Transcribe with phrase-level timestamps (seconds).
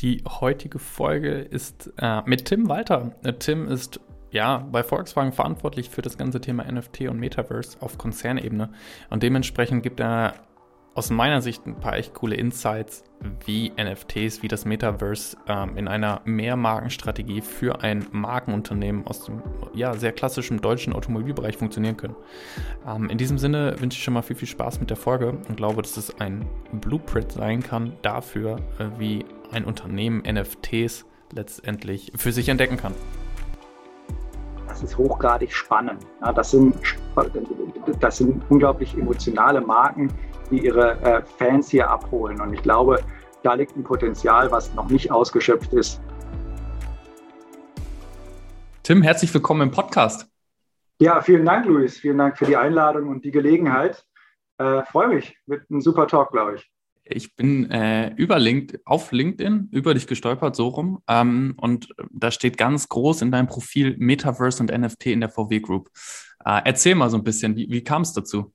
[0.00, 3.12] Die heutige Folge ist äh, mit Tim Walter.
[3.22, 4.00] Äh, Tim ist
[4.30, 8.70] ja bei Volkswagen verantwortlich für das ganze Thema NFT und Metaverse auf Konzernebene
[9.10, 10.34] und dementsprechend gibt er
[10.94, 13.04] aus meiner Sicht ein paar echt coole Insights,
[13.44, 19.42] wie NFTs, wie das Metaverse ähm, in einer Mehrmarkenstrategie für ein Markenunternehmen aus dem
[19.72, 22.16] ja, sehr klassischen deutschen Automobilbereich funktionieren können.
[22.86, 25.56] Ähm, in diesem Sinne wünsche ich schon mal viel, viel Spaß mit der Folge und
[25.56, 32.32] glaube, dass es ein Blueprint sein kann dafür, äh, wie ein Unternehmen NFTs letztendlich für
[32.32, 32.94] sich entdecken kann.
[34.68, 36.06] Das ist hochgradig spannend.
[36.22, 36.74] Ja, das, sind,
[38.00, 40.12] das sind unglaublich emotionale Marken,
[40.50, 42.40] die ihre äh, Fans hier abholen.
[42.40, 43.00] Und ich glaube,
[43.42, 46.00] da liegt ein Potenzial, was noch nicht ausgeschöpft ist.
[48.82, 50.28] Tim, herzlich willkommen im Podcast.
[51.00, 51.98] Ja, vielen Dank, Luis.
[51.98, 54.04] Vielen Dank für die Einladung und die Gelegenheit.
[54.58, 55.36] Äh, Freue mich.
[55.46, 56.70] Wird ein super Talk, glaube ich.
[57.12, 61.02] Ich bin äh, über LinkedIn, auf LinkedIn über dich gestolpert, so rum.
[61.08, 65.60] Ähm, und da steht ganz groß in deinem Profil Metaverse und NFT in der VW
[65.60, 65.90] Group.
[66.44, 68.52] Äh, erzähl mal so ein bisschen, wie, wie kam es dazu?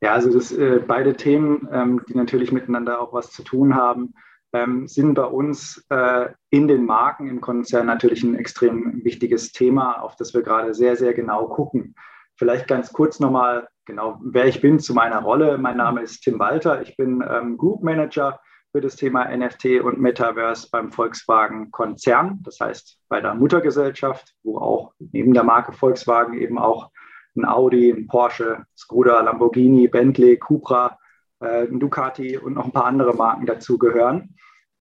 [0.00, 4.14] Ja, also das, äh, beide Themen, ähm, die natürlich miteinander auch was zu tun haben,
[4.52, 10.00] ähm, sind bei uns äh, in den Marken im Konzern natürlich ein extrem wichtiges Thema,
[10.00, 11.94] auf das wir gerade sehr, sehr genau gucken.
[12.40, 15.58] Vielleicht ganz kurz nochmal, genau, wer ich bin zu meiner Rolle.
[15.58, 16.80] Mein Name ist Tim Walter.
[16.80, 18.40] Ich bin ähm, Group Manager
[18.72, 22.38] für das Thema NFT und Metaverse beim Volkswagen Konzern.
[22.42, 26.90] Das heißt, bei der Muttergesellschaft, wo auch neben der Marke Volkswagen eben auch
[27.36, 30.98] ein Audi, ein Porsche, Skoda, Lamborghini, Bentley, Cupra,
[31.40, 34.34] äh, ein Ducati und noch ein paar andere Marken dazugehören.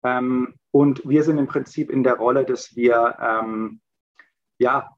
[0.06, 3.82] Ähm, und wir sind im Prinzip in der Rolle, dass wir ähm,
[4.60, 4.96] ja,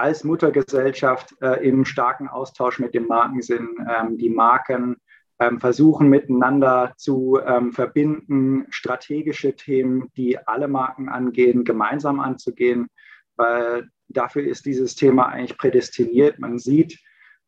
[0.00, 4.96] als Muttergesellschaft äh, im starken Austausch mit den Marken sind, ähm, die Marken
[5.38, 12.88] ähm, versuchen miteinander zu ähm, verbinden, strategische Themen, die alle Marken angehen, gemeinsam anzugehen,
[13.36, 16.38] weil dafür ist dieses Thema eigentlich prädestiniert.
[16.38, 16.98] Man sieht,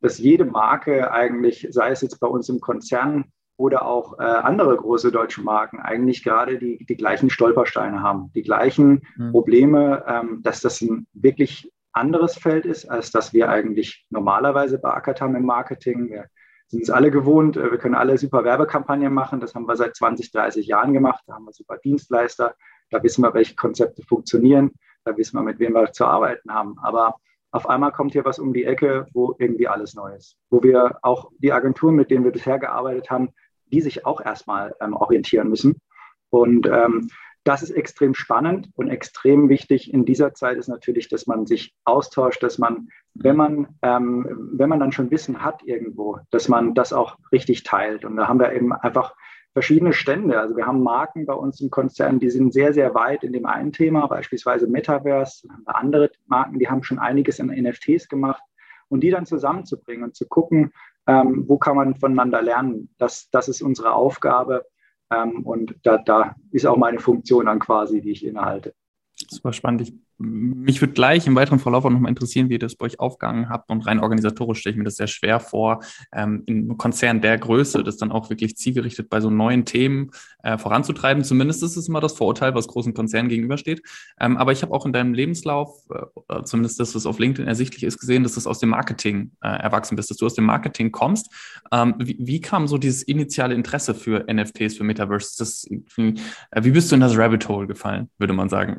[0.01, 4.77] dass jede Marke eigentlich, sei es jetzt bei uns im Konzern oder auch äh, andere
[4.77, 9.31] große deutsche Marken, eigentlich gerade die, die gleichen Stolpersteine haben, die gleichen mhm.
[9.31, 15.21] Probleme, ähm, dass das ein wirklich anderes Feld ist, als das wir eigentlich normalerweise beackert
[15.21, 16.09] haben im Marketing.
[16.09, 16.27] Wir
[16.69, 19.97] sind es alle gewohnt, äh, wir können alle super Werbekampagnen machen, das haben wir seit
[19.97, 22.55] 20, 30 Jahren gemacht, da haben wir super Dienstleister,
[22.91, 24.73] da wissen wir, welche Konzepte funktionieren
[25.05, 26.77] da wissen wir, mit wem wir zu arbeiten haben.
[26.83, 27.17] Aber
[27.51, 30.37] auf einmal kommt hier was um die Ecke, wo irgendwie alles neu ist.
[30.51, 33.31] Wo wir auch die Agenturen, mit denen wir bisher gearbeitet haben,
[33.67, 35.81] die sich auch erstmal ähm, orientieren müssen.
[36.31, 37.11] Und ähm,
[37.45, 41.75] das ist extrem spannend und extrem wichtig in dieser Zeit ist natürlich, dass man sich
[41.85, 46.75] austauscht, dass man, wenn man, ähm, wenn man dann schon Wissen hat irgendwo, dass man
[46.75, 48.05] das auch richtig teilt.
[48.05, 49.15] Und da haben wir eben einfach
[49.53, 50.39] verschiedene Stände.
[50.39, 53.47] Also wir haben Marken bei uns im Konzern, die sind sehr, sehr weit in dem
[53.47, 55.49] einen Thema, beispielsweise Metaverse.
[55.49, 58.43] Haben wir andere Marken, die haben schon einiges in NFTs gemacht.
[58.89, 60.73] Und die dann zusammenzubringen und zu gucken,
[61.07, 62.91] ähm, wo kann man voneinander lernen.
[62.99, 64.67] Das, das ist unsere Aufgabe.
[65.13, 68.75] Ähm, und da, da ist auch meine Funktion dann quasi, die ich innehalte.
[69.29, 69.83] Super spannend.
[69.83, 73.01] Ich mich würde gleich im weiteren Verlauf auch nochmal interessieren, wie ihr das bei euch
[73.01, 73.71] aufgegangen habt.
[73.71, 75.81] Und rein organisatorisch stelle ich mir das sehr schwer vor,
[76.13, 80.11] ähm, in einem Konzern der Größe das dann auch wirklich zielgerichtet bei so neuen Themen
[80.43, 81.25] äh, voranzutreiben.
[81.25, 83.83] Zumindest ist es immer das Vorurteil, was großen Konzernen gegenübersteht.
[84.21, 85.83] Ähm, aber ich habe auch in deinem Lebenslauf,
[86.29, 89.49] äh, zumindest dass es auf LinkedIn ersichtlich ist, gesehen, dass du aus dem Marketing äh,
[89.49, 91.31] erwachsen bist, dass du aus dem Marketing kommst.
[91.73, 95.35] Ähm, wie, wie, kam so dieses initiale Interesse für NFTs, für Metaverse?
[95.39, 96.15] Das, wie,
[96.55, 98.79] wie bist du in das Rabbit Hole gefallen, würde man sagen?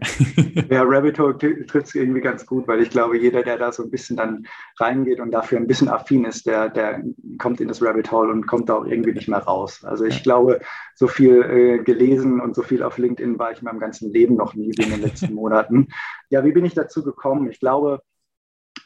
[0.70, 3.84] Ja, Rabbit Hole trifft es irgendwie ganz gut, weil ich glaube, jeder, der da so
[3.84, 4.48] ein bisschen dann
[4.80, 7.04] reingeht und dafür ein bisschen affin ist, der, der
[7.38, 9.84] kommt in das Rabbit Hole und kommt da auch irgendwie nicht mehr raus.
[9.84, 10.62] Also ich glaube,
[10.96, 14.36] so viel äh, gelesen und so viel auf LinkedIn war ich in meinem ganzen Leben
[14.36, 15.88] noch nie in den letzten Monaten.
[16.30, 17.50] Ja, wie bin ich dazu gekommen?
[17.50, 18.02] Ich glaube,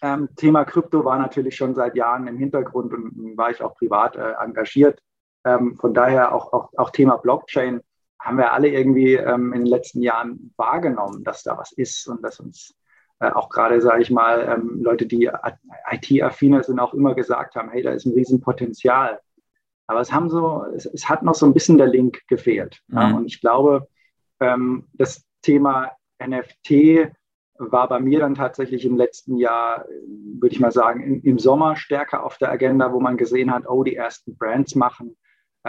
[0.01, 4.15] ähm, Thema Krypto war natürlich schon seit Jahren im Hintergrund und war ich auch privat
[4.15, 5.01] äh, engagiert.
[5.45, 7.81] Ähm, von daher auch, auch, auch Thema Blockchain
[8.19, 12.23] haben wir alle irgendwie ähm, in den letzten Jahren wahrgenommen, dass da was ist und
[12.23, 12.75] dass uns
[13.19, 15.29] äh, auch gerade, sage ich mal, ähm, Leute, die
[15.91, 19.19] IT-affiner sind, auch immer gesagt haben, hey, da ist ein Riesenpotenzial.
[19.87, 22.81] Aber es haben so, es, es hat noch so ein bisschen der Link gefehlt.
[22.87, 22.97] Mhm.
[22.97, 23.15] Ja?
[23.15, 23.87] Und ich glaube,
[24.39, 25.91] ähm, das Thema
[26.23, 27.11] NFT
[27.59, 29.85] war bei mir dann tatsächlich im letzten Jahr,
[30.39, 33.67] würde ich mal sagen, im, im Sommer stärker auf der Agenda, wo man gesehen hat,
[33.67, 35.15] oh, die ersten Brands machen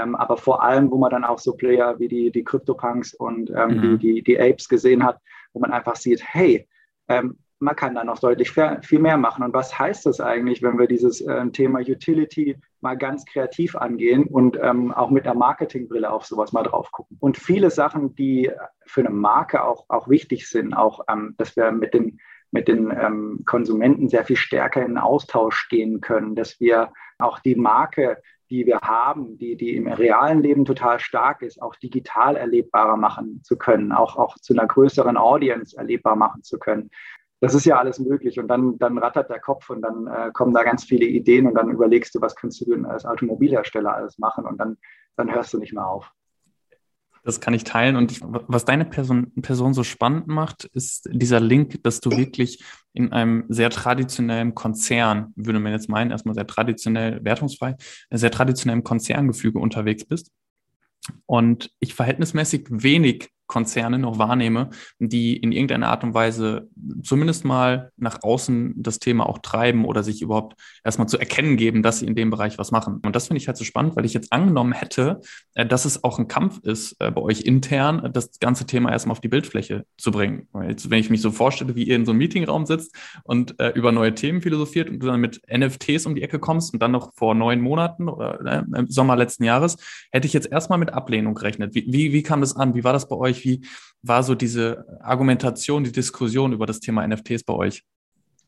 [0.03, 3.50] ähm, aber vor allem, wo man dann auch so Player wie die, die CryptoPunks und
[3.50, 3.99] ähm, mhm.
[3.99, 5.19] die, die, die Apes gesehen hat,
[5.53, 6.69] wo man einfach sieht, hey,
[7.09, 9.45] ähm, man kann da noch deutlich viel mehr machen.
[9.45, 14.25] Und was heißt das eigentlich, wenn wir dieses äh, Thema Utility mal ganz kreativ angehen
[14.25, 17.17] und ähm, auch mit der Marketingbrille auf sowas mal drauf gucken?
[17.21, 18.50] Und viele Sachen, die
[18.87, 22.21] für eine Marke auch, auch wichtig sind, auch, ähm, dass wir mit den,
[22.53, 27.41] mit den ähm, Konsumenten sehr viel stärker in den Austausch gehen können, dass wir auch
[27.41, 32.37] die Marke die wir haben, die, die im realen Leben total stark ist, auch digital
[32.37, 36.91] erlebbarer machen zu können, auch, auch zu einer größeren Audience erlebbar machen zu können
[37.41, 38.39] das ist ja alles möglich.
[38.39, 41.55] Und dann, dann rattert der Kopf und dann äh, kommen da ganz viele Ideen und
[41.55, 44.77] dann überlegst du, was kannst du denn als Automobilhersteller alles machen und dann,
[45.17, 46.12] dann hörst du nicht mehr auf.
[47.28, 47.96] Das kann ich teilen.
[47.96, 52.64] Und was deine Person, Person so spannend macht, ist dieser Link, dass du wirklich
[52.94, 57.76] in einem sehr traditionellen Konzern, würde man jetzt meinen, erstmal sehr traditionell, wertungsfrei,
[58.10, 60.30] sehr traditionellen Konzerngefüge unterwegs bist.
[61.26, 66.69] Und ich verhältnismäßig wenig Konzerne noch wahrnehme, die in irgendeiner Art und Weise
[67.03, 70.55] zumindest mal nach außen das Thema auch treiben oder sich überhaupt
[70.85, 73.00] erstmal zu erkennen geben, dass sie in dem Bereich was machen.
[73.05, 75.21] Und das finde ich halt so spannend, weil ich jetzt angenommen hätte,
[75.55, 79.12] äh, dass es auch ein Kampf ist äh, bei euch intern, das ganze Thema erstmal
[79.12, 80.47] auf die Bildfläche zu bringen.
[80.69, 83.71] Jetzt, wenn ich mich so vorstelle, wie ihr in so einem Meetingraum sitzt und äh,
[83.71, 86.93] über neue Themen philosophiert und du dann mit NFTs um die Ecke kommst und dann
[86.93, 89.77] noch vor neun Monaten oder äh, im Sommer letzten Jahres,
[90.12, 91.75] hätte ich jetzt erstmal mit Ablehnung gerechnet.
[91.75, 92.75] Wie, wie, wie kam das an?
[92.75, 93.38] Wie war das bei euch?
[93.38, 93.44] Euch?
[93.44, 93.67] Wie
[94.02, 97.85] war so diese Argumentation, die Diskussion über das Thema NFTs bei euch?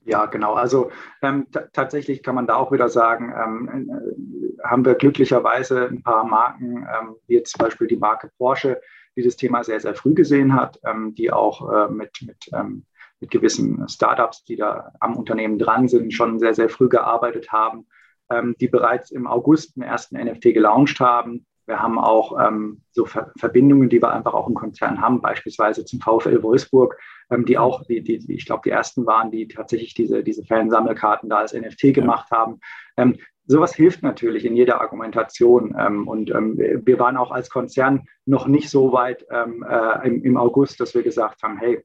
[0.04, 0.54] Ja, genau.
[0.54, 0.90] Also
[1.22, 6.24] ähm, tatsächlich kann man da auch wieder sagen, ähm, äh, haben wir glücklicherweise ein paar
[6.24, 8.80] Marken, ähm, wie jetzt zum Beispiel die Marke Porsche,
[9.16, 12.86] die das Thema sehr, sehr früh gesehen hat, ähm, die auch äh, mit, mit, ähm,
[13.20, 17.86] mit gewissen Startups, die da am Unternehmen dran sind, schon sehr, sehr früh gearbeitet haben,
[18.30, 23.04] ähm, die bereits im August einen ersten NFT gelauncht haben wir haben auch ähm, so
[23.04, 26.98] Ver Verbindungen, die wir einfach auch im Konzern haben, beispielsweise zum VfL Wolfsburg,
[27.30, 31.28] ähm, die auch, die, die, ich glaube, die ersten waren, die tatsächlich diese, diese Fansammelkarten
[31.28, 32.60] da als NFT gemacht haben.
[32.96, 33.16] Ähm,
[33.46, 35.74] sowas hilft natürlich in jeder Argumentation.
[35.78, 40.22] Ähm, und ähm, wir waren auch als Konzern noch nicht so weit ähm, äh, im,
[40.22, 41.84] im August, dass wir gesagt haben, hey,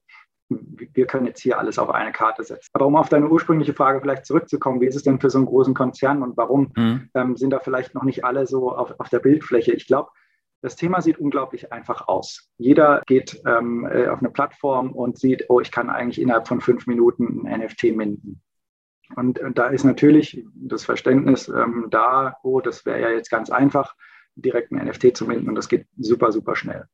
[0.49, 2.69] wir können jetzt hier alles auf eine Karte setzen.
[2.73, 5.47] Aber um auf deine ursprüngliche Frage vielleicht zurückzukommen, wie ist es denn für so einen
[5.47, 7.09] großen Konzern und warum mhm.
[7.13, 9.73] ähm, sind da vielleicht noch nicht alle so auf, auf der Bildfläche?
[9.73, 10.09] Ich glaube,
[10.61, 12.49] das Thema sieht unglaublich einfach aus.
[12.57, 16.61] Jeder geht ähm, äh, auf eine Plattform und sieht, oh, ich kann eigentlich innerhalb von
[16.61, 18.41] fünf Minuten ein NFT minden.
[19.15, 23.51] Und, und da ist natürlich das Verständnis ähm, da, oh, das wäre ja jetzt ganz
[23.51, 23.95] einfach,
[24.35, 26.87] direkt ein NFT zu minden und das geht super, super schnell.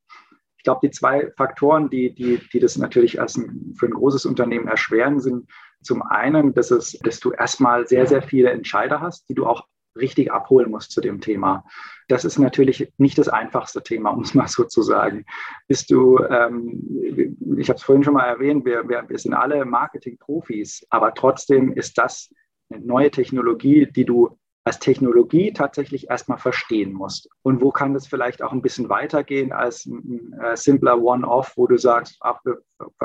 [0.62, 4.68] Ich glaube, die zwei Faktoren, die, die, die das natürlich ein, für ein großes Unternehmen
[4.68, 5.50] erschweren, sind
[5.82, 9.66] zum einen, dass, es, dass du erstmal sehr, sehr viele Entscheider hast, die du auch
[9.98, 11.66] richtig abholen musst zu dem Thema.
[12.10, 15.26] Das ist natürlich nicht das einfachste Thema, um es mal so zu sagen.
[15.68, 19.66] Bist du, ähm, ich habe es vorhin schon mal erwähnt, wir, wir, wir sind alle
[19.66, 22.32] Marketing-Profis, aber trotzdem ist das
[22.70, 27.30] eine neue Technologie, die du als Technologie tatsächlich erstmal verstehen musst.
[27.42, 31.66] Und wo kann das vielleicht auch ein bisschen weitergehen als ein, äh, simpler One-Off, wo
[31.68, 32.62] du sagst, ach, wir,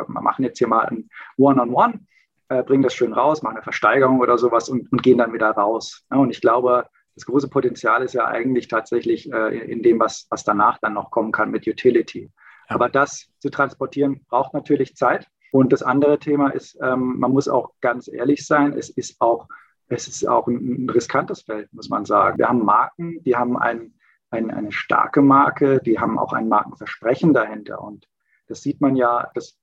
[0.06, 1.08] machen jetzt hier mal ein
[1.38, 2.00] One-on-One, -on -One,
[2.48, 5.50] äh, bringen das schön raus, machen eine Versteigerung oder sowas und, und gehen dann wieder
[5.50, 6.04] raus.
[6.10, 10.26] Ja, und ich glaube, das große Potenzial ist ja eigentlich tatsächlich äh, in dem, was,
[10.28, 12.30] was danach dann noch kommen kann mit Utility.
[12.68, 15.26] Aber das zu transportieren braucht natürlich Zeit.
[15.52, 19.48] Und das andere Thema ist, ähm, man muss auch ganz ehrlich sein, es ist auch
[19.88, 22.38] es ist auch ein, ein riskantes Feld, muss man sagen.
[22.38, 23.94] Wir haben Marken, die haben ein,
[24.30, 27.80] ein, eine starke Marke, die haben auch ein Markenversprechen dahinter.
[27.80, 28.08] Und
[28.48, 29.58] das sieht man ja, dass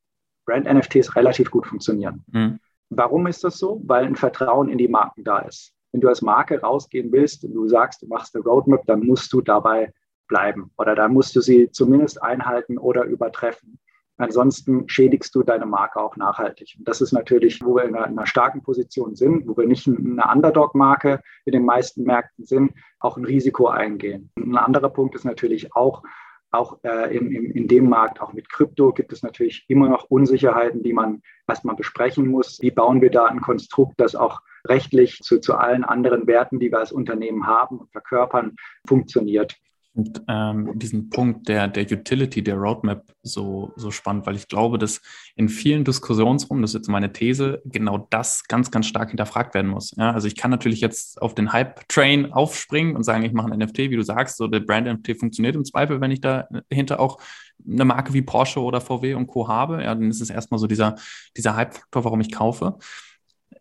[0.45, 2.23] Brand-NFTs relativ gut funktionieren.
[2.31, 2.59] Mhm.
[2.89, 3.81] Warum ist das so?
[3.85, 5.73] Weil ein Vertrauen in die Marken da ist.
[5.91, 9.31] Wenn du als Marke rausgehen willst und du sagst, du machst eine Roadmap, dann musst
[9.33, 9.93] du dabei
[10.27, 13.79] bleiben oder dann musst du sie zumindest einhalten oder übertreffen.
[14.17, 16.75] Ansonsten schädigst du deine Marke auch nachhaltig.
[16.77, 19.65] Und das ist natürlich, wo wir in einer, in einer starken Position sind, wo wir
[19.65, 24.29] nicht eine Underdog-Marke in den meisten Märkten sind, auch ein Risiko eingehen.
[24.37, 26.03] ein anderer Punkt ist natürlich auch,
[26.51, 30.05] auch äh, in, in, in dem Markt, auch mit Krypto, gibt es natürlich immer noch
[30.11, 32.61] Unsicherheiten, die man erstmal besprechen muss.
[32.61, 36.71] Wie bauen wir da ein Konstrukt, das auch rechtlich zu, zu allen anderen Werten, die
[36.71, 38.55] wir als Unternehmen haben und verkörpern,
[38.87, 39.57] funktioniert
[39.95, 44.79] und, ähm, diesen Punkt der, der Utility, der Roadmap so, so spannend, weil ich glaube,
[44.79, 45.01] dass
[45.35, 49.69] in vielen Diskussionsrunden, das ist jetzt meine These, genau das ganz, ganz stark hinterfragt werden
[49.69, 49.93] muss.
[49.95, 53.59] Ja, also ich kann natürlich jetzt auf den Hype-Train aufspringen und sagen, ich mache ein
[53.59, 57.19] NFT, wie du sagst, so der Brand-NFT funktioniert im Zweifel, wenn ich dahinter auch
[57.65, 59.47] eine Marke wie Porsche oder VW und Co.
[59.47, 60.95] habe, ja, dann ist es erstmal so dieser,
[61.37, 62.77] dieser Hype-Faktor, warum ich kaufe.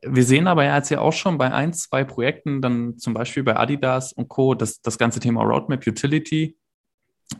[0.02, 3.56] Wir sehen aber jetzt ja auch schon bei ein, zwei Projekten, dann zum Beispiel bei
[3.56, 6.56] Adidas und Co., dass das ganze Thema Roadmap Utility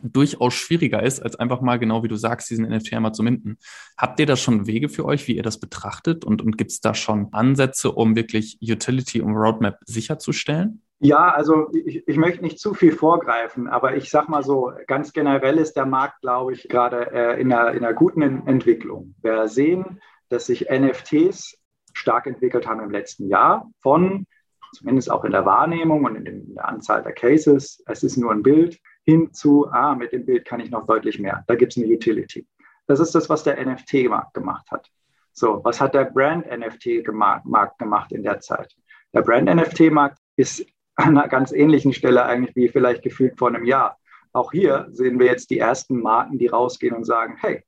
[0.01, 3.57] durchaus schwieriger ist, als einfach mal genau wie du sagst, diesen NFT einmal zu minden.
[3.97, 6.81] Habt ihr da schon Wege für euch, wie ihr das betrachtet und, und gibt es
[6.81, 10.81] da schon Ansätze, um wirklich Utility und Roadmap sicherzustellen?
[10.99, 15.11] Ja, also ich, ich, möchte nicht zu viel vorgreifen, aber ich sage mal so, ganz
[15.11, 19.13] generell ist der Markt, glaube ich, gerade äh, in, einer, in einer guten Entwicklung.
[19.21, 21.57] Wir sehen, dass sich NFTs
[21.93, 24.25] stark entwickelt haben im letzten Jahr von,
[24.73, 28.43] zumindest auch in der Wahrnehmung und in, der Anzahl der Cases, es ist nur ein
[28.43, 31.43] Bild, hin zu, ah, mit dem Bild kann ich noch deutlich mehr.
[31.47, 32.47] Da gibt es eine Utility.
[32.87, 34.89] Das ist das, was der NFT-Markt gemacht hat.
[35.33, 38.75] So, was hat der Brand-NFT-Markt gemacht in der Zeit?
[39.13, 43.97] Der Brand-NFT-Markt ist an einer ganz ähnlichen Stelle eigentlich wie vielleicht gefühlt vor einem Jahr.
[44.31, 47.63] Auch hier sehen wir jetzt die ersten Marken, die rausgehen und sagen, hey,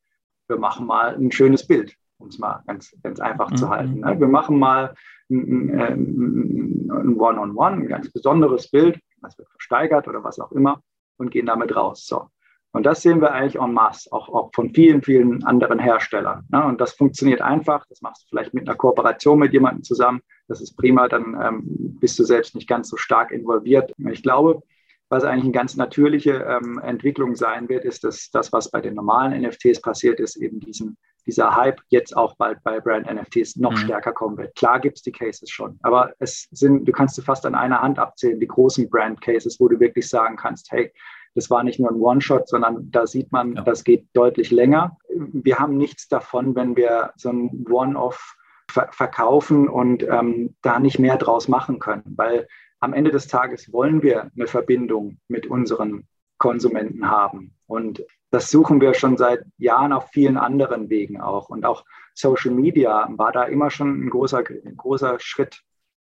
[0.47, 3.55] wir machen mal ein schönes Bild, um es mal ganz, ganz einfach mhm.
[3.55, 3.99] zu halten.
[3.99, 4.19] Ne?
[4.19, 4.95] Wir machen mal
[5.29, 10.81] ein, ein, ein One-on-One, ein ganz besonderes Bild, das wird versteigert oder was auch immer
[11.17, 12.05] und gehen damit raus.
[12.05, 12.29] So.
[12.75, 16.45] Und das sehen wir eigentlich en masse, auch, auch von vielen, vielen anderen Herstellern.
[16.51, 16.63] Ne?
[16.65, 17.85] Und das funktioniert einfach.
[17.87, 20.19] Das machst du vielleicht mit einer Kooperation mit jemandem zusammen.
[20.49, 21.63] Das ist prima, dann ähm,
[22.01, 23.93] bist du selbst nicht ganz so stark involviert.
[24.11, 24.61] Ich glaube,
[25.07, 28.95] was eigentlich eine ganz natürliche ähm, Entwicklung sein wird, ist, dass das, was bei den
[28.95, 33.71] normalen NFTs passiert ist, eben diesen, dieser Hype jetzt auch bald bei Brand NFTs noch
[33.71, 33.77] mhm.
[33.77, 34.55] stärker kommen wird.
[34.55, 37.81] Klar gibt es die Cases schon, aber es sind, du kannst du fast an einer
[37.81, 40.91] Hand abzählen, die großen Brand Cases, wo du wirklich sagen kannst, hey,
[41.35, 43.61] das war nicht nur ein One-Shot, sondern da sieht man, ja.
[43.63, 44.97] das geht deutlich länger.
[45.09, 48.35] Wir haben nichts davon, wenn wir so ein One-Off
[48.71, 52.47] ver verkaufen und ähm, da nicht mehr draus machen können, weil
[52.79, 57.55] am Ende des Tages wollen wir eine Verbindung mit unseren Konsumenten haben.
[57.67, 58.03] Und
[58.35, 61.49] das suchen wir schon seit Jahren auf vielen anderen Wegen auch.
[61.49, 65.63] Und auch Social Media war da immer schon ein großer, ein großer Schritt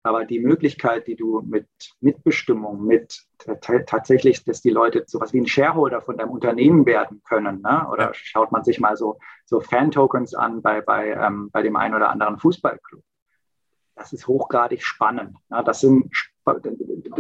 [0.05, 1.69] aber die Möglichkeit, die du mit
[2.01, 3.23] Mitbestimmung, mit
[3.61, 7.87] tatsächlich, dass die Leute sowas wie ein Shareholder von deinem Unternehmen werden können, ne?
[7.89, 8.15] oder ja.
[8.15, 12.11] schaut man sich mal so, so Fan-Tokens an bei, bei, ähm, bei dem einen oder
[12.11, 13.03] anderen Fußballclub.
[13.95, 15.37] Das ist hochgradig spannend.
[15.51, 15.63] Ne?
[15.65, 16.11] Das, sind,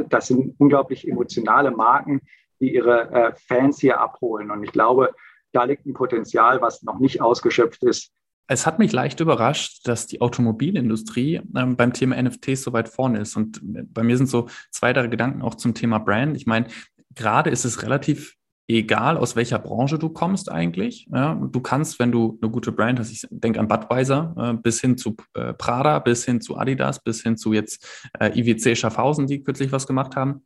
[0.09, 2.23] das sind unglaublich emotionale Marken,
[2.63, 4.51] die ihre äh, Fans hier abholen.
[4.51, 5.15] Und ich glaube,
[5.53, 8.13] da liegt ein Potenzial, was noch nicht ausgeschöpft ist,
[8.49, 13.21] es hat mich leicht überrascht, dass die Automobilindustrie ähm, beim Thema NFTs so weit vorne
[13.21, 13.37] ist.
[13.37, 16.37] Und bei mir sind so zwei, drei Gedanken auch zum Thema Brand.
[16.37, 16.67] Ich meine,
[17.15, 18.37] gerade ist es relativ
[18.69, 21.09] egal, aus welcher Branche du kommst eigentlich.
[21.13, 24.81] Ja, du kannst, wenn du eine gute Brand hast, ich denke an Budweiser, äh, bis
[24.81, 27.87] hin zu äh, Prada, bis hin zu Adidas, bis hin zu jetzt
[28.19, 30.45] äh, IWC Schaffhausen, die kürzlich was gemacht haben.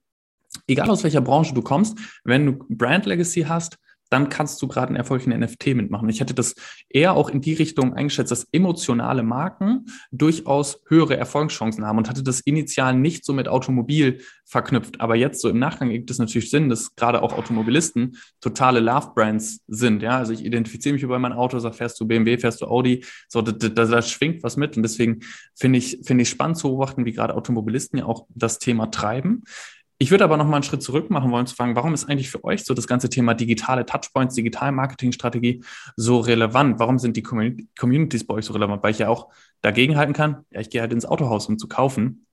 [0.67, 3.79] Egal aus welcher Branche du kommst, wenn du Brand Legacy hast,
[4.11, 6.09] dann kannst du gerade einen erfolgreichen NFT mitmachen.
[6.09, 6.55] Ich hätte das
[6.89, 12.23] eher auch in die Richtung eingeschätzt, dass emotionale Marken durchaus höhere Erfolgschancen haben und hatte
[12.23, 15.01] das initial nicht so mit Automobil verknüpft.
[15.01, 19.63] Aber jetzt so im Nachgang gibt es natürlich Sinn, dass gerade auch Automobilisten totale Love-Brands
[19.67, 20.03] sind.
[20.03, 23.05] Ja, also ich identifiziere mich über mein Auto, sag, fährst du BMW, fährst du Audi,
[23.29, 24.77] so, da, da, da schwingt was mit.
[24.77, 25.21] Und deswegen
[25.57, 29.43] finde ich, finde ich spannend zu beobachten, wie gerade Automobilisten ja auch das Thema treiben.
[29.99, 32.31] Ich würde aber noch mal einen Schritt zurück machen wollen, zu fragen, warum ist eigentlich
[32.31, 35.65] für euch so das ganze Thema digitale Touchpoints, digitale Marketingstrategie
[35.97, 36.79] so relevant?
[36.79, 38.83] Warum sind die Communities bei euch so relevant?
[38.83, 39.29] Weil ich ja auch
[39.63, 42.27] dagegen halten kann, ja, ich gehe halt ins Autohaus, um zu kaufen.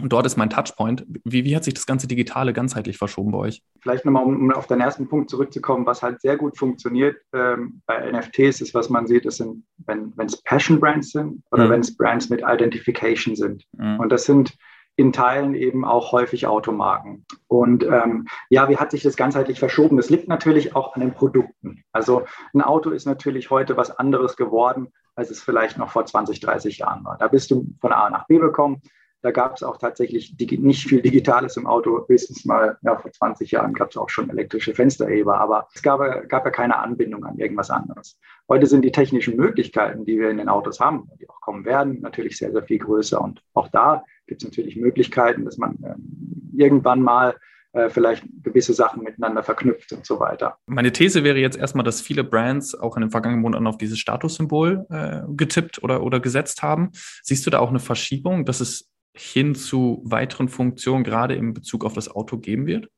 [0.00, 1.06] Und dort ist mein Touchpoint.
[1.22, 3.62] Wie, wie hat sich das ganze Digitale ganzheitlich verschoben bei euch?
[3.80, 8.10] Vielleicht nochmal, um auf den ersten Punkt zurückzukommen, was halt sehr gut funktioniert ähm, bei
[8.10, 11.70] NFTs ist, was man sieht, das sind, wenn es Passion Brands sind oder mhm.
[11.70, 13.64] wenn es Brands mit Identification sind.
[13.78, 14.00] Mhm.
[14.00, 14.56] Und das sind
[14.96, 17.26] in Teilen eben auch häufig Automarken.
[17.48, 19.96] Und ähm, ja, wie hat sich das ganzheitlich verschoben?
[19.96, 21.82] Das liegt natürlich auch an den Produkten.
[21.92, 26.40] Also ein Auto ist natürlich heute was anderes geworden, als es vielleicht noch vor 20,
[26.40, 27.18] 30 Jahren war.
[27.18, 28.82] Da bist du von A nach B gekommen.
[29.24, 32.04] Da gab es auch tatsächlich nicht viel Digitales im Auto.
[32.06, 35.98] Höchstens mal, ja, vor 20 Jahren gab es auch schon elektrische Fensterheber, aber es gab,
[36.28, 38.18] gab ja keine Anbindung an irgendwas anderes.
[38.50, 42.02] Heute sind die technischen Möglichkeiten, die wir in den Autos haben, die auch kommen werden,
[42.02, 43.18] natürlich sehr, sehr viel größer.
[43.18, 47.34] Und auch da gibt es natürlich Möglichkeiten, dass man ähm, irgendwann mal
[47.72, 50.58] äh, vielleicht gewisse Sachen miteinander verknüpft und so weiter.
[50.66, 53.98] Meine These wäre jetzt erstmal, dass viele Brands auch in den vergangenen Monaten auf dieses
[53.98, 56.90] Statussymbol äh, getippt oder, oder gesetzt haben.
[57.22, 61.84] Siehst du da auch eine Verschiebung, dass es hin zu weiteren Funktionen gerade in Bezug
[61.84, 62.88] auf das Auto geben wird?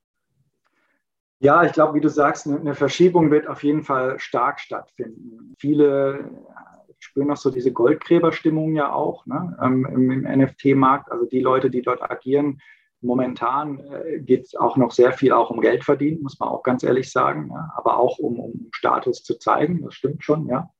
[1.39, 5.55] Ja, ich glaube, wie du sagst, eine Verschiebung wird auf jeden Fall stark stattfinden.
[5.59, 6.31] Viele
[6.99, 11.13] spüren noch so diese Goldgräberstimmung ja auch ne, ähm, im, im NFT-Markt.
[11.13, 12.61] Also die Leute, die dort agieren,
[13.03, 16.63] momentan äh, geht es auch noch sehr viel auch um Geld verdienen, muss man auch
[16.63, 20.71] ganz ehrlich sagen, ja, aber auch um, um Status zu zeigen, das stimmt schon, ja.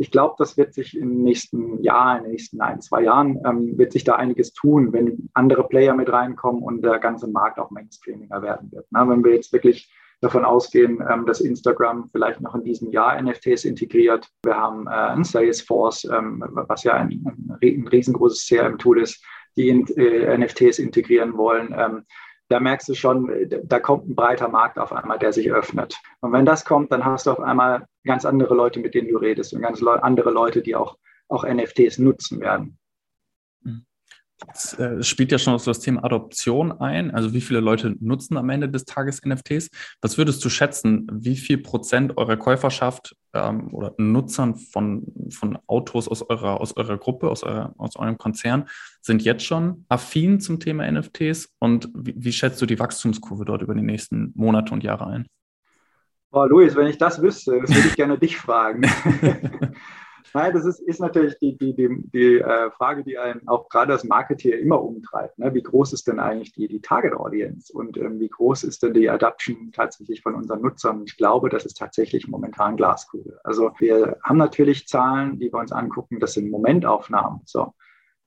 [0.00, 3.76] Ich glaube, das wird sich im nächsten Jahr, in den nächsten ein, zwei Jahren, ähm,
[3.76, 7.70] wird sich da einiges tun, wenn andere Player mit reinkommen und der ganze Markt auch
[7.70, 8.86] mainstreamiger werden wird.
[8.90, 9.92] Na, wenn wir jetzt wirklich
[10.22, 14.26] davon ausgehen, ähm, dass Instagram vielleicht noch in diesem Jahr NFTs integriert.
[14.42, 17.22] Wir haben äh, ein Salesforce, ähm, was ja ein,
[17.60, 19.22] ein riesengroßes CRM-Tool ist,
[19.58, 22.04] die in, äh, NFTs integrieren wollen.
[22.50, 23.30] Da merkst du schon,
[23.62, 25.96] da kommt ein breiter Markt auf einmal, der sich öffnet.
[26.20, 29.18] Und wenn das kommt, dann hast du auf einmal ganz andere Leute, mit denen du
[29.18, 32.76] redest und ganz andere Leute, die auch, auch NFTs nutzen werden.
[34.52, 37.12] Es äh, spielt ja schon so das Thema Adoption ein.
[37.12, 39.68] Also wie viele Leute nutzen am Ende des Tages NFTs?
[40.00, 46.08] Was würdest du schätzen, wie viel Prozent eurer Käuferschaft ähm, oder Nutzern von, von Autos
[46.08, 48.68] aus eurer, aus eurer Gruppe, aus, eurer, aus eurem Konzern
[49.00, 51.54] sind jetzt schon affin zum Thema NFTs?
[51.58, 55.26] Und wie, wie schätzt du die Wachstumskurve dort über die nächsten Monate und Jahre ein?
[56.32, 58.82] Oh, Luis, wenn ich das wüsste, das würde ich gerne dich fragen.
[60.32, 63.92] Nein, das ist, ist natürlich die, die, die, die äh, Frage, die einen auch gerade
[63.92, 65.38] als Marketeer immer umtreibt.
[65.38, 65.52] Ne?
[65.54, 68.94] Wie groß ist denn eigentlich die, die Target Audience und ähm, wie groß ist denn
[68.94, 71.02] die Adoption tatsächlich von unseren Nutzern?
[71.06, 73.38] Ich glaube, das ist tatsächlich momentan Glaskugel.
[73.44, 77.40] Also wir haben natürlich Zahlen, die wir uns angucken, das sind Momentaufnahmen.
[77.44, 77.74] So.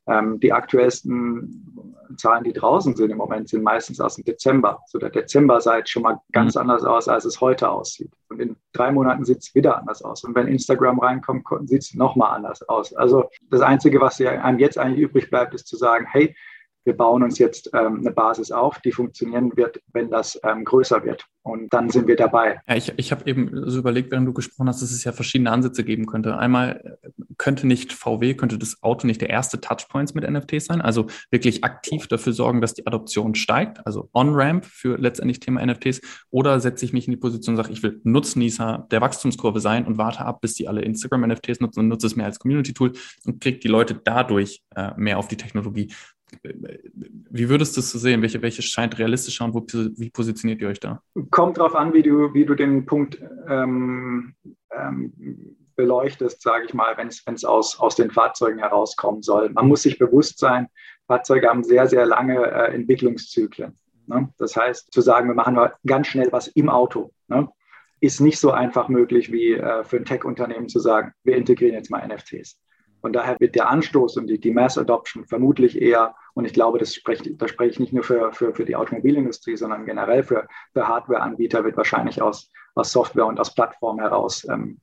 [0.08, 4.80] Ähm, die aktuellsten Zahlen, die draußen sind im Moment, sind meistens aus dem Dezember.
[4.88, 6.62] So der Dezember sah schon mal ganz mhm.
[6.62, 8.12] anders aus, als es heute aussieht.
[8.30, 10.24] Und in drei Monaten sieht es wieder anders aus.
[10.24, 12.94] Und wenn Instagram reinkommt, sieht es nochmal anders aus.
[12.94, 16.36] Also das Einzige, was einem jetzt eigentlich übrig bleibt, ist zu sagen, hey,
[16.86, 21.04] wir bauen uns jetzt ähm, eine Basis auf, die funktionieren wird, wenn das ähm, größer
[21.04, 21.26] wird.
[21.42, 22.60] Und dann sind wir dabei.
[22.68, 25.52] Ja, ich, ich habe eben so überlegt, während du gesprochen hast, dass es ja verschiedene
[25.52, 26.38] Ansätze geben könnte.
[26.38, 27.10] Einmal äh,
[27.44, 31.66] könnte nicht VW, könnte das Auto nicht der erste Touchpoints mit NFTs sein, also wirklich
[31.66, 36.00] aktiv dafür sorgen, dass die Adoption steigt, also On-Ramp für letztendlich Thema NFTs.
[36.30, 39.86] Oder setze ich mich in die Position und sage, ich will Nutznießer der Wachstumskurve sein
[39.86, 42.94] und warte ab, bis die alle Instagram-NFTs nutzen und nutze es mehr als Community-Tool
[43.26, 45.94] und kriege die Leute dadurch äh, mehr auf die Technologie.
[46.42, 48.22] Wie würdest du es sehen?
[48.22, 49.66] Welche, welche scheint realistischer und wo,
[49.98, 51.02] wie positioniert ihr euch da?
[51.30, 54.34] Kommt darauf an, wie du, wie du den Punkt ähm,
[54.72, 55.12] ähm,
[55.76, 59.50] beleuchtest, sage ich mal, wenn es aus, aus den Fahrzeugen herauskommen soll.
[59.50, 60.68] Man muss sich bewusst sein,
[61.08, 63.78] Fahrzeuge haben sehr, sehr lange äh, Entwicklungszyklen.
[64.08, 64.30] Ne?
[64.38, 67.50] Das heißt, zu sagen, wir machen ganz schnell was im Auto, ne?
[68.00, 71.90] ist nicht so einfach möglich wie äh, für ein Tech-Unternehmen zu sagen, wir integrieren jetzt
[71.90, 72.60] mal NFTs.
[73.02, 76.80] Und daher wird der Anstoß und die, die Mass Adoption vermutlich eher, und ich glaube,
[76.80, 80.48] das spreche, das spreche ich nicht nur für, für, für die Automobilindustrie, sondern generell für,
[80.72, 84.80] für Hardware-Anbieter, wird wahrscheinlich aus, aus Software und aus Plattformen heraus ähm,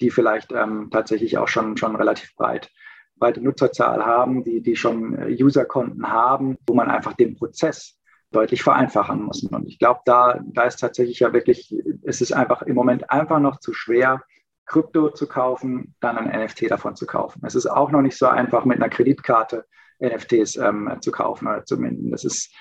[0.00, 2.70] die vielleicht ähm, tatsächlich auch schon, schon relativ breit
[3.16, 7.98] breite Nutzerzahl haben, die, die schon äh, User-Konten haben, wo man einfach den Prozess
[8.32, 9.44] deutlich vereinfachen muss.
[9.44, 13.38] Und ich glaube, da, da ist tatsächlich ja wirklich, es ist einfach im Moment einfach
[13.38, 14.22] noch zu schwer,
[14.66, 17.42] Krypto zu kaufen, dann ein NFT davon zu kaufen.
[17.44, 19.66] Es ist auch noch nicht so einfach, mit einer Kreditkarte
[20.00, 22.10] NFTs ähm, zu kaufen oder zu minden.
[22.10, 22.52] Das ist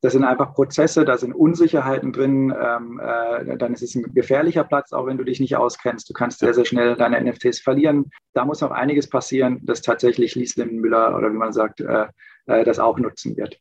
[0.00, 2.54] das sind einfach Prozesse, da sind Unsicherheiten drin.
[2.56, 6.08] Ähm, äh, dann ist es ein gefährlicher Platz, auch wenn du dich nicht auskennst.
[6.08, 8.10] Du kannst sehr, sehr schnell deine NFTs verlieren.
[8.32, 12.06] Da muss noch einiges passieren, dass tatsächlich Lieslin Müller oder wie man sagt, äh,
[12.46, 13.60] äh, das auch nutzen wird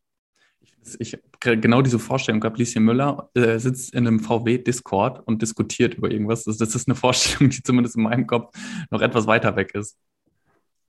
[1.00, 6.12] ich genau diese Vorstellung gehabt, Lieschen Müller äh, sitzt in einem VW-Discord und diskutiert über
[6.12, 6.44] irgendwas.
[6.44, 8.58] Das, das, ist eine Vorstellung, die zumindest in meinem Kopf
[8.90, 9.98] noch etwas weiter weg ist.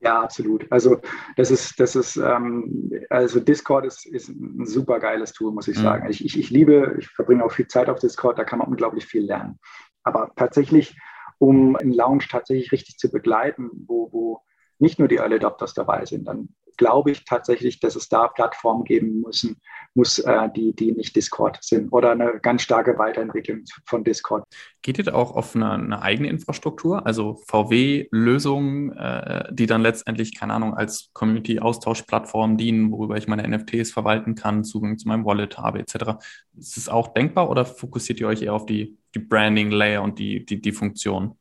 [0.00, 0.70] Ja, absolut.
[0.70, 1.00] Also
[1.36, 5.76] das ist, das ist, ähm, also Discord ist, ist ein super geiles Tool, muss ich
[5.78, 5.82] mhm.
[5.82, 6.10] sagen.
[6.10, 9.06] Ich, ich, ich liebe, ich verbringe auch viel Zeit auf Discord, da kann man unglaublich
[9.06, 9.58] viel lernen.
[10.04, 10.96] Aber tatsächlich,
[11.38, 14.42] um einen Lounge tatsächlich richtig zu begleiten, wo, wo
[14.78, 18.84] nicht nur die Early Adopters dabei sind, dann glaube ich tatsächlich, dass es da Plattformen
[18.84, 19.60] geben müssen,
[19.94, 24.44] muss, äh, die, die nicht Discord sind oder eine ganz starke Weiterentwicklung von Discord.
[24.82, 30.54] Geht ihr auch auf eine, eine eigene Infrastruktur, also VW-Lösungen, äh, die dann letztendlich, keine
[30.54, 35.80] Ahnung, als Community-Austauschplattform dienen, worüber ich meine NFTs verwalten kann, Zugang zu meinem Wallet habe,
[35.80, 36.18] etc.
[36.56, 40.44] Ist es auch denkbar oder fokussiert ihr euch eher auf die, die Branding-Layer und die,
[40.44, 41.36] die, die Funktion?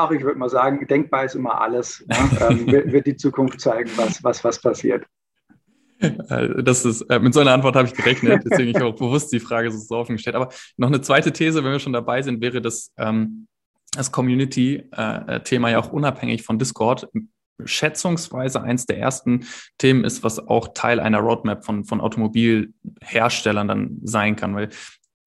[0.00, 2.04] Ach, ich würde mal sagen, denkbar ist immer alles.
[2.06, 2.16] Ne?
[2.48, 5.04] ähm, wird, wird, die Zukunft zeigen, was, was, was passiert.
[6.00, 9.32] Äh, das ist, äh, mit so einer Antwort habe ich gerechnet, deswegen ich auch bewusst
[9.32, 10.36] die Frage so offen gestellt.
[10.36, 13.46] Aber noch eine zweite These, wenn wir schon dabei sind, wäre, dass ähm,
[13.92, 17.08] das Community-Thema äh, ja auch unabhängig von Discord
[17.64, 19.46] schätzungsweise eins der ersten
[19.78, 24.54] Themen ist, was auch Teil einer Roadmap von, von Automobilherstellern dann sein kann.
[24.54, 24.68] Weil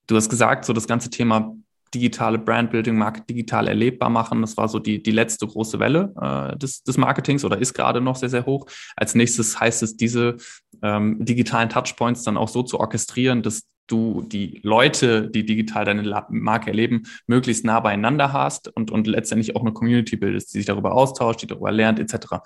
[0.08, 1.54] du hast gesagt, so das ganze Thema
[1.94, 4.42] digitale Brandbuilding, Market digital erlebbar machen.
[4.42, 8.02] Das war so die, die letzte große Welle äh, des, des Marketings oder ist gerade
[8.02, 8.66] noch sehr, sehr hoch.
[8.96, 10.38] Als nächstes heißt es, diese
[10.82, 16.26] ähm, digitalen Touchpoints dann auch so zu orchestrieren, dass du die Leute, die digital deine
[16.30, 20.66] Marke erleben, möglichst nah beieinander hast und, und letztendlich auch eine Community bildest, die sich
[20.66, 22.38] darüber austauscht, die darüber lernt, etc.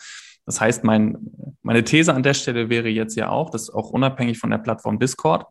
[0.45, 1.17] Das heißt, mein,
[1.61, 4.99] meine These an der Stelle wäre jetzt ja auch, dass auch unabhängig von der Plattform
[4.99, 5.45] Discord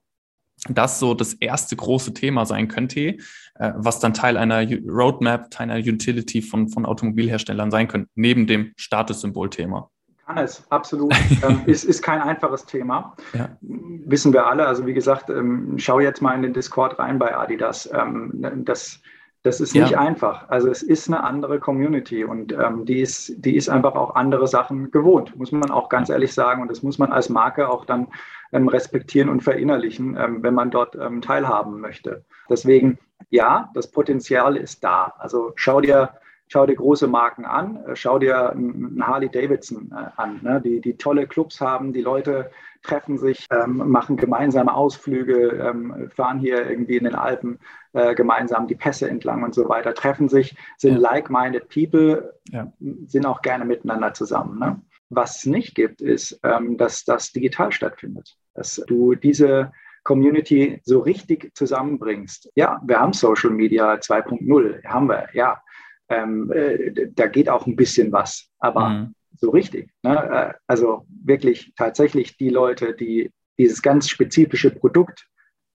[0.69, 3.17] das so das erste große Thema sein könnte,
[3.57, 8.73] was dann Teil einer Roadmap, Teil einer Utility von, von Automobilherstellern sein könnte, neben dem
[8.77, 9.91] Statussymbol-Thema.
[10.27, 11.15] Kann es, absolut.
[11.43, 13.15] ähm, ist, ist kein einfaches Thema.
[13.35, 13.51] Ja.
[13.61, 14.67] Wissen wir alle.
[14.67, 17.89] Also wie gesagt, ähm, schau jetzt mal in den Discord rein bei Adidas.
[17.93, 19.01] Ähm, das,
[19.45, 20.01] das ist nicht ja.
[20.01, 20.49] einfach.
[20.49, 24.49] Also es ist eine andere Community und ähm, die, ist, die ist einfach auch andere
[24.49, 26.63] Sachen gewohnt, muss man auch ganz ehrlich sagen.
[26.63, 28.09] Und das muss man als Marke auch dann
[28.53, 32.25] ähm, respektieren und verinnerlichen, ähm, wenn man dort ähm, teilhaben möchte.
[32.49, 35.13] Deswegen, ja, das Potenzial ist da.
[35.19, 36.15] Also schau dir
[36.55, 40.61] schau dir große Marken an, äh, schau dir einen Harley Davidson äh, an, ne?
[40.65, 42.49] die, die tolle Clubs haben, die Leute
[42.85, 47.59] treffen sich, ähm, machen gemeinsame Ausflüge, ähm, fahren hier irgendwie in den Alpen
[47.93, 51.01] äh, gemeinsam die Pässe entlang und so weiter, treffen sich, sind ja.
[51.01, 52.73] like-minded people, ja.
[53.07, 54.61] sind auch gerne miteinander zusammen.
[54.61, 54.81] Ne?
[55.11, 59.73] Was es nicht gibt, ist, ähm, dass das digital stattfindet, dass du diese
[60.05, 62.53] Community so richtig zusammenbringst.
[62.55, 65.61] Ja, wir haben Social Media 2.0, haben wir, ja
[66.09, 69.15] ähm, äh, da geht auch ein bisschen was, aber mhm.
[69.37, 69.91] so richtig.
[70.03, 70.17] Ne?
[70.17, 75.27] Äh, also wirklich tatsächlich die Leute, die dieses ganz spezifische Produkt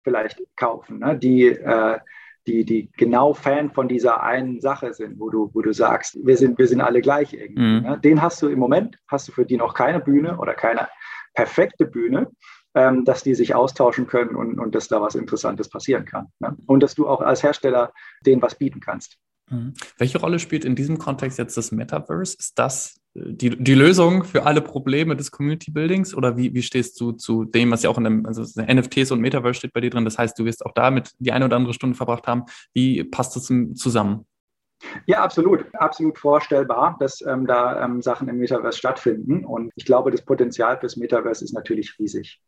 [0.03, 1.17] vielleicht kaufen, ne?
[1.17, 1.99] die, äh,
[2.47, 6.37] die, die genau Fan von dieser einen Sache sind, wo du, wo du sagst, wir
[6.37, 7.61] sind, wir sind alle gleich irgendwie.
[7.61, 7.83] Mhm.
[7.83, 8.01] Ne?
[8.03, 10.89] Den hast du im Moment, hast du für die noch keine Bühne oder keine
[11.35, 12.31] perfekte Bühne,
[12.75, 16.27] ähm, dass die sich austauschen können und, und dass da was Interessantes passieren kann.
[16.41, 16.57] Ne?
[16.67, 17.93] Und dass du auch als Hersteller
[18.25, 19.19] denen was bieten kannst.
[19.51, 19.75] Mhm.
[19.97, 22.37] Welche Rolle spielt in diesem Kontext jetzt das Metaverse?
[22.39, 26.63] Ist das äh, die, die Lösung für alle Probleme des Community Buildings oder wie, wie
[26.63, 29.81] stehst du zu dem, was ja auch in dem, also NFTs und Metaverse steht bei
[29.81, 30.05] dir drin?
[30.05, 32.45] Das heißt, du wirst auch damit die eine oder andere Stunde verbracht haben.
[32.75, 34.27] Wie passt das zusammen?
[35.07, 35.67] Ja, absolut.
[35.75, 39.45] Absolut vorstellbar, dass ähm, da ähm, Sachen im Metaverse stattfinden.
[39.45, 42.41] Und ich glaube, das Potenzial fürs Metaverse ist natürlich riesig.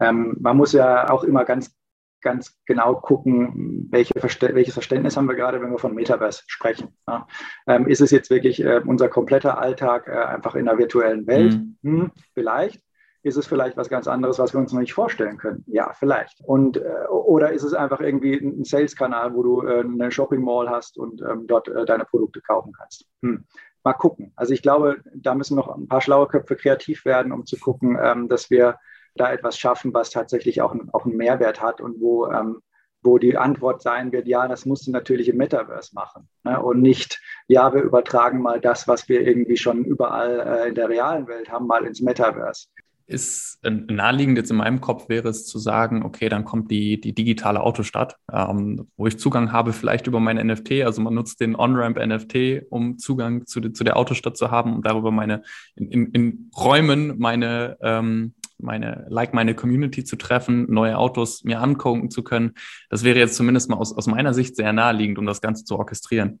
[0.00, 1.74] Ähm, man muss ja auch immer ganz
[2.20, 6.88] ganz genau gucken, welche Verste welches Verständnis haben wir gerade, wenn wir von Metaverse sprechen.
[7.06, 7.26] Ja.
[7.66, 11.54] Ähm, ist es jetzt wirklich äh, unser kompletter Alltag äh, einfach in der virtuellen Welt?
[11.82, 12.00] Mhm.
[12.00, 12.82] Hm, vielleicht.
[13.24, 15.64] Ist es vielleicht was ganz anderes, was wir uns noch nicht vorstellen können?
[15.66, 16.40] Ja, vielleicht.
[16.44, 20.70] Und, äh, oder ist es einfach irgendwie ein Sales-Kanal, wo du äh, eine Shopping Mall
[20.70, 23.06] hast und ähm, dort äh, deine Produkte kaufen kannst?
[23.22, 23.44] Hm.
[23.82, 24.32] Mal gucken.
[24.36, 27.98] Also ich glaube, da müssen noch ein paar schlaue Köpfe kreativ werden, um zu gucken,
[28.00, 28.78] ähm, dass wir
[29.18, 32.60] da etwas schaffen, was tatsächlich auch, auch einen Mehrwert hat und wo, ähm,
[33.02, 36.28] wo die Antwort sein wird, ja, das musst du natürlich im Metaverse machen.
[36.44, 36.60] Ne?
[36.60, 40.88] Und nicht, ja, wir übertragen mal das, was wir irgendwie schon überall äh, in der
[40.88, 42.68] realen Welt haben, mal ins Metaverse
[43.08, 47.14] ist naheliegend jetzt in meinem Kopf wäre es zu sagen, okay, dann kommt die, die
[47.14, 50.82] digitale Autostadt, ähm, wo ich Zugang habe, vielleicht über mein NFT.
[50.84, 54.86] Also man nutzt den On-Ramp NFT, um Zugang zu, zu der Autostadt zu haben und
[54.86, 55.42] darüber meine
[55.74, 61.60] in, in, in Räumen meine ähm, meine, like meine Community zu treffen, neue Autos mir
[61.60, 62.54] angucken zu können.
[62.90, 65.78] Das wäre jetzt zumindest mal aus, aus meiner Sicht sehr naheliegend, um das Ganze zu
[65.78, 66.40] orchestrieren.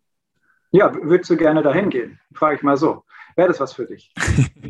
[0.70, 2.20] Ja, würdest du gerne dahin gehen?
[2.34, 3.04] Frage ich mal so.
[3.36, 4.12] Wäre das was für dich?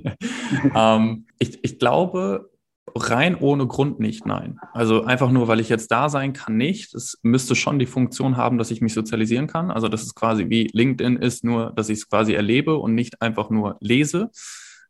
[0.74, 2.50] ähm, ich, ich glaube,
[2.94, 4.58] rein ohne Grund nicht, nein.
[4.72, 6.94] Also einfach nur, weil ich jetzt da sein kann, nicht.
[6.94, 9.70] Es müsste schon die Funktion haben, dass ich mich sozialisieren kann.
[9.70, 13.20] Also das ist quasi wie LinkedIn ist, nur dass ich es quasi erlebe und nicht
[13.22, 14.30] einfach nur lese.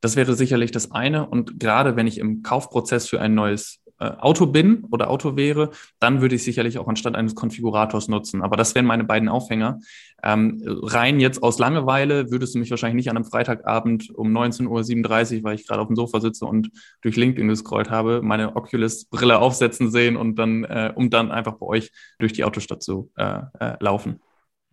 [0.01, 1.29] Das wäre sicherlich das eine.
[1.29, 5.71] Und gerade wenn ich im Kaufprozess für ein neues äh, Auto bin oder Auto wäre,
[5.99, 8.43] dann würde ich sicherlich auch anstatt eines Konfigurators nutzen.
[8.43, 9.81] Aber das wären meine beiden Aufhänger.
[10.23, 15.39] Ähm, rein jetzt aus Langeweile würdest du mich wahrscheinlich nicht an einem Freitagabend um 19.37
[15.39, 16.71] Uhr, weil ich gerade auf dem Sofa sitze und
[17.03, 21.67] durch LinkedIn gescrollt habe, meine Oculus-Brille aufsetzen sehen und dann, äh, um dann einfach bei
[21.67, 24.21] euch durch die Autostadt zu äh, äh, laufen.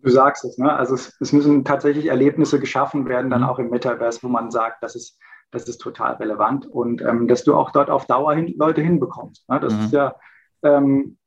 [0.05, 0.71] Du sagst es, ne?
[0.71, 3.47] Also es, es, müssen tatsächlich Erlebnisse geschaffen werden, dann mhm.
[3.47, 7.43] auch im Metaverse, wo man sagt, das ist, das ist total relevant und ähm, dass
[7.43, 9.49] du auch dort auf Dauer hin, Leute hinbekommst.
[9.49, 9.59] Ne?
[9.59, 9.79] Das mhm.
[9.79, 10.15] ist ja,
[10.61, 11.17] ähm,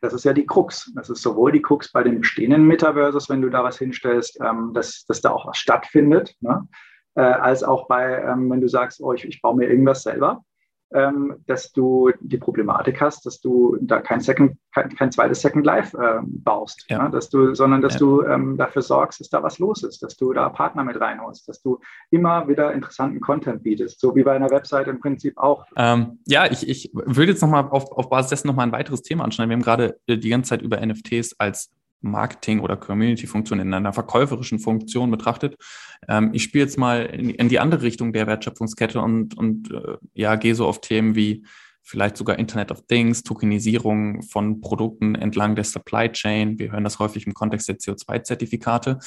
[0.00, 0.92] das ist ja die Krux.
[0.94, 4.70] Das ist sowohl die Krux bei den bestehenden Metaverses, wenn du da was hinstellst, ähm,
[4.74, 6.68] dass, dass da auch was stattfindet, ne?
[7.16, 10.44] äh, als auch bei, ähm, wenn du sagst, oh, ich, ich baue mir irgendwas selber
[10.94, 15.66] ähm, dass du die Problematik hast, dass du da kein, Second, kein, kein zweites Second
[15.66, 17.02] Life äh, baust, ja.
[17.02, 17.10] ne?
[17.10, 17.98] dass du, sondern dass ja.
[17.98, 21.48] du ähm, dafür sorgst, dass da was los ist, dass du da Partner mit reinholst,
[21.48, 21.80] dass du
[22.10, 25.66] immer wieder interessanten Content bietest, so wie bei einer Website im Prinzip auch.
[25.76, 29.24] Ähm, ja, ich, ich würde jetzt nochmal auf, auf Basis dessen nochmal ein weiteres Thema
[29.24, 29.50] anschneiden.
[29.50, 31.70] Wir haben gerade äh, die ganze Zeit über NFTs als
[32.04, 35.56] Marketing- oder Community-Funktion in einer verkäuferischen Funktion betrachtet.
[36.08, 39.96] Ähm, ich spiele jetzt mal in, in, die andere Richtung der Wertschöpfungskette und, und äh,
[40.14, 41.44] ja, gehe so auf Themen wie
[41.84, 46.58] vielleicht sogar Internet of Things, Tokenisierung von Produkten entlang der Supply Chain.
[46.58, 48.98] Wir hören das häufig im Kontext der CO2-Zertifikate.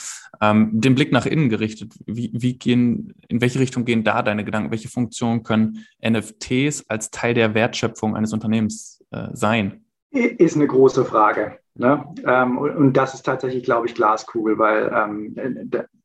[0.41, 1.93] Ähm, den Blick nach innen gerichtet.
[2.05, 4.71] Wie, wie gehen, in welche Richtung gehen da deine Gedanken?
[4.71, 9.83] Welche Funktionen können NFTs als Teil der Wertschöpfung eines Unternehmens äh, sein?
[10.11, 11.59] Ist eine große Frage.
[11.75, 12.05] Ne?
[12.25, 15.35] Ähm, und, das ist tatsächlich, glaube ich, Glaskugel, weil ähm,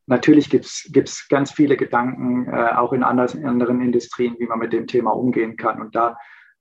[0.06, 4.86] natürlich gibt es ganz viele Gedanken, äh, auch in anderen Industrien, wie man mit dem
[4.86, 5.80] Thema umgehen kann.
[5.80, 6.16] Und da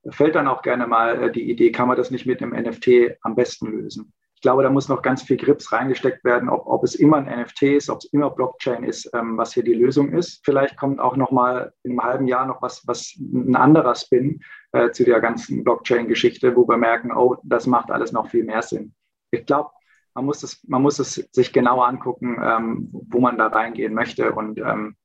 [0.10, 3.18] fällt dann auch gerne mal äh, die Idee, kann man das nicht mit einem NFT
[3.22, 4.14] am besten lösen?
[4.42, 7.42] Ich glaube, da muss noch ganz viel Grips reingesteckt werden, ob, ob es immer ein
[7.42, 10.42] NFT ist, ob es immer Blockchain ist, ähm, was hier die Lösung ist.
[10.44, 14.42] Vielleicht kommt auch noch mal in einem halben Jahr noch was, was ein anderer Spin
[14.72, 18.64] äh, zu der ganzen Blockchain-Geschichte, wo wir merken, oh, das macht alles noch viel mehr
[18.64, 18.96] Sinn.
[19.30, 19.70] Ich glaube,
[20.16, 24.32] man muss es, man muss es sich genauer angucken, ähm, wo man da reingehen möchte.
[24.32, 24.96] Und ähm,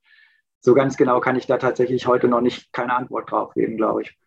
[0.60, 4.00] so ganz genau kann ich da tatsächlich heute noch nicht keine Antwort drauf geben, glaube
[4.00, 4.18] ich.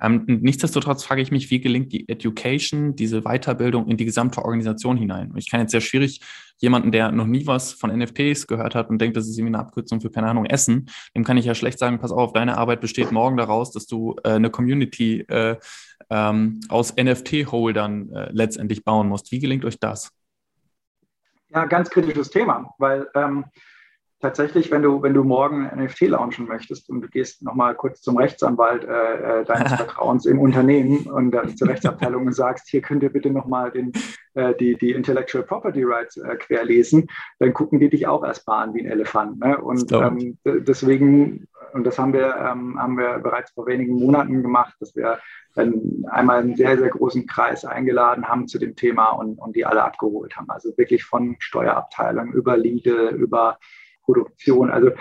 [0.00, 4.96] Ähm, nichtsdestotrotz frage ich mich, wie gelingt die Education, diese Weiterbildung in die gesamte Organisation
[4.96, 5.32] hinein?
[5.36, 6.20] Ich kann jetzt sehr schwierig
[6.58, 9.64] jemanden, der noch nie was von NFTs gehört hat und denkt, das ist irgendwie eine
[9.64, 12.80] Abkürzung für, keine Ahnung, Essen, dem kann ich ja schlecht sagen, pass auf, deine Arbeit
[12.80, 15.56] besteht morgen daraus, dass du äh, eine Community äh,
[16.10, 19.32] ähm, aus NFT-Holdern äh, letztendlich bauen musst.
[19.32, 20.12] Wie gelingt euch das?
[21.48, 23.44] Ja, ganz kritisches Thema, weil ähm,
[24.26, 28.02] tatsächlich, wenn du, wenn du morgen ein NFT launchen möchtest und du gehst nochmal kurz
[28.02, 32.80] zum Rechtsanwalt äh, äh deines Vertrauens im Unternehmen und äh, zur Rechtsabteilung und sagst, hier
[32.80, 33.72] könnt ihr bitte nochmal
[34.34, 37.06] äh, die, die Intellectual Property Rights äh, querlesen,
[37.38, 39.38] dann gucken die dich auch erstmal an wie ein Elefant.
[39.38, 39.58] Ne?
[39.58, 44.74] Und ähm, deswegen, und das haben wir, ähm, haben wir bereits vor wenigen Monaten gemacht,
[44.80, 45.20] dass wir
[45.54, 49.64] dann einmal einen sehr, sehr großen Kreis eingeladen haben zu dem Thema und, und die
[49.64, 50.50] alle abgeholt haben.
[50.50, 53.58] Also wirklich von Steuerabteilung über Legal, über
[54.06, 54.70] Produktion.
[54.70, 54.92] Also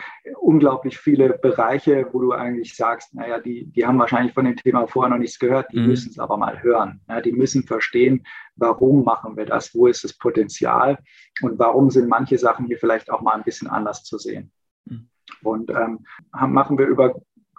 [0.42, 4.88] unglaublich viele Bereiche, wo du eigentlich sagst, naja, die, die haben wahrscheinlich von dem Thema
[4.88, 5.88] vorher noch nichts gehört, die mhm.
[5.88, 7.00] müssen es aber mal hören.
[7.08, 10.98] Ja, die müssen verstehen, warum machen wir das, wo ist das Potenzial
[11.42, 14.52] und warum sind manche Sachen hier vielleicht auch mal ein bisschen anders zu sehen.
[14.86, 15.08] Mhm.
[15.44, 17.16] Und ähm, machen wir über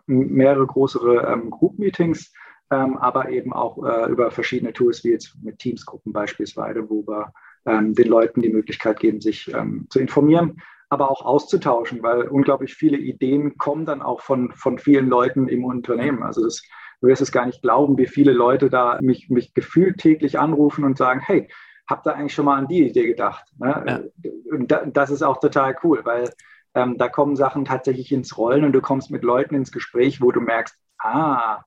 [0.07, 2.33] mehrere größere ähm, Group-Meetings,
[2.71, 7.33] ähm, aber eben auch äh, über verschiedene Tools, wie jetzt mit Teamsgruppen beispielsweise, wo wir
[7.65, 12.75] ähm, den Leuten die Möglichkeit geben, sich ähm, zu informieren aber auch auszutauschen, weil unglaublich
[12.75, 16.23] viele Ideen kommen dann auch von, von vielen Leuten im Unternehmen.
[16.23, 16.63] Also das,
[17.01, 20.85] du wirst es gar nicht glauben, wie viele Leute da mich, mich gefühlt täglich anrufen
[20.85, 21.49] und sagen, hey,
[21.89, 23.45] habt ihr eigentlich schon mal an die Idee gedacht?
[23.59, 24.13] Ne?
[24.25, 24.31] Ja.
[24.53, 26.31] Und das ist auch total cool, weil
[26.75, 30.31] ähm, da kommen Sachen tatsächlich ins Rollen und du kommst mit Leuten ins Gespräch, wo
[30.31, 31.63] du merkst, ah,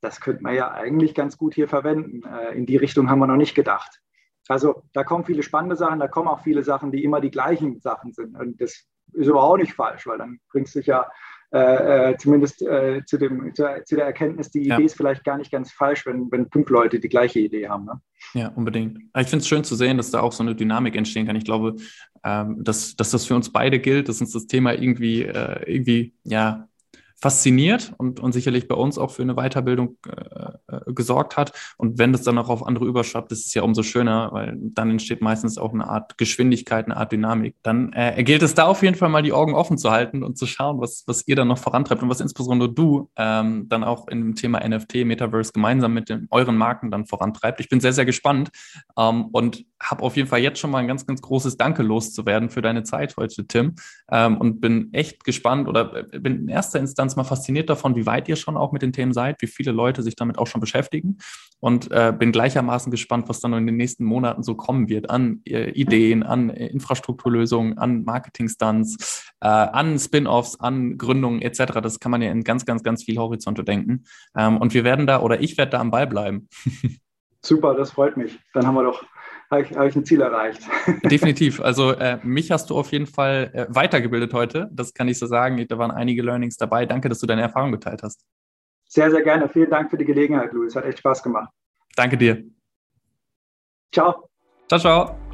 [0.00, 2.22] das könnte man ja eigentlich ganz gut hier verwenden.
[2.24, 4.00] Äh, in die Richtung haben wir noch nicht gedacht.
[4.48, 7.80] Also da kommen viele spannende Sachen, da kommen auch viele Sachen, die immer die gleichen
[7.80, 8.36] Sachen sind.
[8.36, 11.06] Und das ist aber auch nicht falsch, weil dann bringst du dich ja
[11.50, 14.74] äh, äh, zumindest äh, zu, dem, zu, zu, der Erkenntnis, die ja.
[14.74, 17.86] Idee ist vielleicht gar nicht ganz falsch, wenn, wenn fünf Leute die gleiche Idee haben.
[17.86, 18.00] Ne?
[18.34, 18.98] Ja, unbedingt.
[19.16, 21.36] Ich finde es schön zu sehen, dass da auch so eine Dynamik entstehen kann.
[21.36, 21.76] Ich glaube,
[22.22, 26.14] ähm, dass, dass das für uns beide gilt, dass uns das Thema irgendwie, äh, irgendwie
[26.24, 26.67] ja,
[27.20, 31.52] fasziniert und, und sicherlich bei uns auch für eine Weiterbildung äh, äh, gesorgt hat.
[31.76, 34.90] Und wenn das dann auch auf andere überschwappt, ist es ja umso schöner, weil dann
[34.90, 37.56] entsteht meistens auch eine Art Geschwindigkeit, eine Art Dynamik.
[37.62, 40.38] Dann äh, gilt es da auf jeden Fall mal die Augen offen zu halten und
[40.38, 44.06] zu schauen, was, was ihr dann noch vorantreibt und was insbesondere du ähm, dann auch
[44.08, 47.58] in dem Thema NFT, Metaverse gemeinsam mit den, euren Marken dann vorantreibt.
[47.58, 48.50] Ich bin sehr, sehr gespannt
[48.96, 52.50] ähm, und habe auf jeden Fall jetzt schon mal ein ganz, ganz großes Danke loszuwerden
[52.50, 53.76] für deine Zeit heute, Tim.
[54.10, 58.06] Ähm, und bin echt gespannt oder äh, bin in erster Instanz mal fasziniert davon, wie
[58.06, 60.60] weit ihr schon auch mit den Themen seid, wie viele Leute sich damit auch schon
[60.60, 61.18] beschäftigen.
[61.60, 65.42] Und äh, bin gleichermaßen gespannt, was dann in den nächsten Monaten so kommen wird an
[65.46, 71.80] äh, Ideen, an äh, Infrastrukturlösungen, an Marketing-Stunts, äh, an Spin-offs, an Gründungen etc.
[71.82, 74.04] Das kann man ja in ganz, ganz, ganz viel Horizonte denken.
[74.36, 76.48] Ähm, und wir werden da oder ich werde da am Ball bleiben.
[77.44, 78.38] Super, das freut mich.
[78.52, 79.04] Dann haben wir doch
[79.50, 80.60] habe ich, hab ich ein Ziel erreicht.
[81.04, 81.60] Definitiv.
[81.60, 84.68] Also äh, mich hast du auf jeden Fall äh, weitergebildet heute.
[84.72, 85.64] Das kann ich so sagen.
[85.68, 86.86] Da waren einige Learnings dabei.
[86.86, 88.24] Danke, dass du deine Erfahrung geteilt hast.
[88.88, 89.48] Sehr, sehr gerne.
[89.48, 90.74] Vielen Dank für die Gelegenheit, Luis.
[90.74, 91.50] Hat echt Spaß gemacht.
[91.96, 92.44] Danke dir.
[93.92, 94.28] Ciao.
[94.68, 95.27] Ciao, ciao.